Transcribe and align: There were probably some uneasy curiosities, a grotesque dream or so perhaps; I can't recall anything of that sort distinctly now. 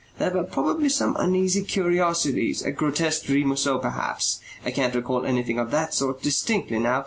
There 0.17 0.31
were 0.31 0.41
probably 0.43 0.89
some 0.89 1.15
uneasy 1.19 1.61
curiosities, 1.61 2.63
a 2.63 2.71
grotesque 2.71 3.23
dream 3.25 3.51
or 3.51 3.55
so 3.55 3.77
perhaps; 3.77 4.39
I 4.65 4.71
can't 4.71 4.95
recall 4.95 5.27
anything 5.27 5.59
of 5.59 5.69
that 5.69 5.93
sort 5.93 6.23
distinctly 6.23 6.79
now. 6.79 6.99